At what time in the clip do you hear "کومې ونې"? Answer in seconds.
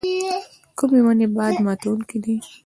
0.77-1.27